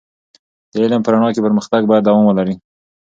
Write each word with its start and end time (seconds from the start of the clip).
د 0.71 0.73
علم 0.83 1.01
په 1.03 1.09
رڼا 1.13 1.29
کې 1.33 1.43
پر 1.45 1.53
مختګ 1.57 1.81
باید 1.89 2.03
دوام 2.05 2.23
ولري. 2.27 2.55